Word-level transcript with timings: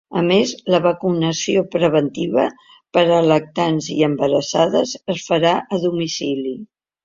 A 0.19 0.21
més, 0.29 0.51
la 0.75 0.77
vacunació 0.85 1.63
preventiva 1.75 2.47
per 2.99 3.05
a 3.19 3.21
lactants 3.27 3.93
i 3.99 4.01
embarassades 4.11 4.99
es 5.17 5.31
farà 5.31 5.57
a 5.79 5.85
domicili. 5.89 6.61